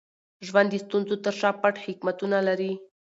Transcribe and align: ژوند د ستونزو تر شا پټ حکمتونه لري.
ژوند 0.47 0.69
د 0.71 0.75
ستونزو 0.85 1.15
تر 1.25 1.33
شا 1.39 1.49
پټ 1.61 1.75
حکمتونه 1.85 2.37
لري. 2.47 2.73